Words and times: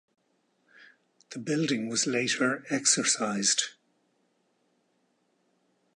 The 1.29 1.37
building 1.37 1.87
was 1.87 2.07
later 2.07 2.65
exorcised. 2.71 3.65